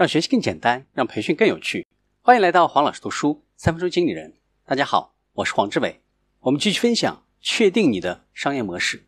[0.00, 1.86] 让学习更简单，让培训更有趣。
[2.22, 4.32] 欢迎来到黄老师读书三分钟经理人。
[4.64, 6.00] 大家好，我是黄志伟。
[6.38, 9.04] 我们继续分享，确定你的商业模式。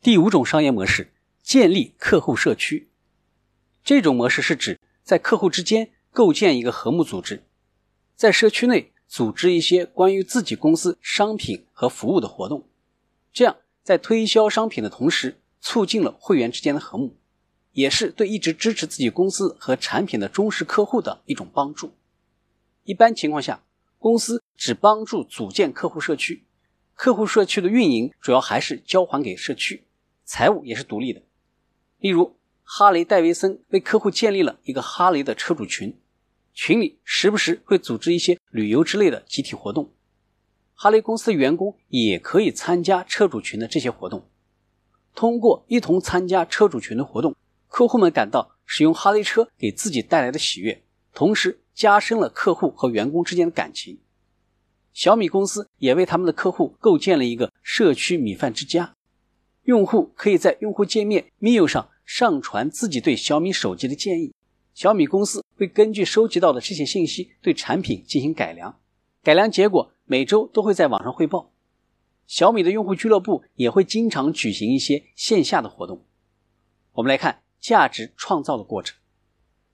[0.00, 1.12] 第五种商业模式，
[1.42, 2.88] 建立客户社区。
[3.84, 7.44] 这种模式是指在客户之间构建一个和睦组织，
[8.16, 12.66] 在社区内组织一些关于自己公司商品和服务的活动，
[13.34, 17.18] 这样在推销商品的同时，促进了会员之间的和睦。
[17.74, 21.92] 也是对一直支持自己公司和产品的忠实客户的一种帮助。
[22.84, 23.62] 一般情况下，
[23.98, 26.44] 公司只帮助组建客户社区，
[26.94, 29.84] 客户社区的运营主要还是交还给社区，
[30.24, 31.22] 财务也是独立的。
[31.98, 35.98] 例如，哈雷戴维森为客户建立了一个哈雷的车主群，
[36.52, 39.92] 群里时不时会组织一些旅游之类的集体活动，
[40.74, 44.28] 哈雷公司的员工也可以参加车主群的这些活动。
[45.14, 47.34] 通过一同参加车主群的活动。
[47.74, 53.98] 客户们感到使用哈雷车给自己带来的喜悦，同时加深了客户和员工之间的感情。
[54.92, 58.94] 小米公司也为他们的客户构建了一个社区米饭之家，
[59.64, 64.32] 用户可以在用户界面 menu 上上传自己对小米手机的建议，
[64.72, 68.78] 小米公司会根据收集到的这些信息对产品进行改良，
[69.24, 71.50] 改良结果每周都会在网上汇报。
[72.28, 76.04] 小米的用户俱乐部也会经常举行一些线下的活动。
[76.92, 77.43] 我们来看。
[77.64, 78.94] 价值创造的过程，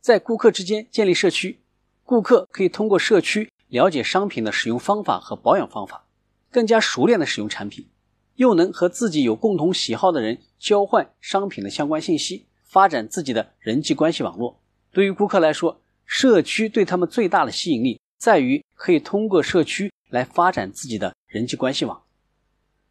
[0.00, 1.58] 在顾客之间建立社区，
[2.05, 6.06] 顾客可以通过社区了解商品的使用方法和保养方法，
[6.52, 7.88] 更加熟练的使用产品，
[8.36, 14.60] 又能和自己有共同喜好的人交换商品的相关信息，发展自己的人际关系网络。
[14.92, 22.04] 对于顾客来说，社区对他们最大的吸引力在于可以通过社区来发展自己的人际关系网，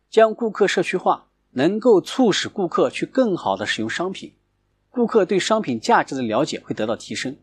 [0.09, 4.33] 将顾客社区化，能够促使顾客去更好的使用商品。
[4.99, 7.37] 顾客对商品价值的了解会得到提升，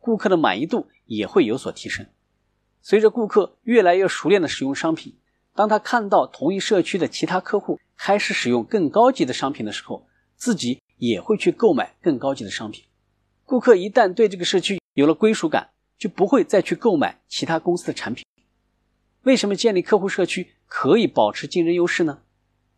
[0.00, 2.04] 顾客的满意度也会有所提升。
[2.82, 5.16] 随着顾客越来越熟练的使用商品，
[5.54, 12.82] 当他看到同一社区的其他客户开始使用更高级的商品的时候，自己也会去购买更高级的商品。
[13.44, 18.24] 顾客一旦对这个社区有了归属感，就不会再去购买其他公司的产品。
[19.22, 22.22] 为什么建立客户社区可以保持竞争优势呢？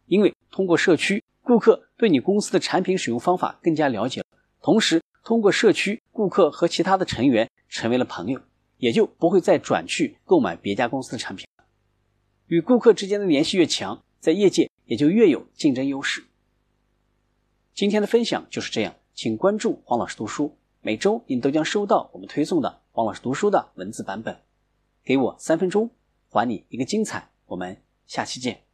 [0.04, 1.24] 因为通过社区。
[1.42, 4.26] 顾客对你公司的产品使用方法更加了解了，
[4.62, 8.40] 同时通过社区，顾客和其他的成员成为了朋友，
[8.78, 11.66] 也就不会再转去购买别家公司的产品了。
[12.46, 16.24] 与顾客之间的联系越强，在业界也就越有竞争优势。
[17.74, 24.40] 今天的分享就是这样，请关注黄老师读书，每周你都将收到我们推送的黄老师读书的文字版本。
[25.04, 25.90] 给我三分钟，
[26.30, 27.28] 还你一个精彩。
[27.44, 28.69] 我们下期见。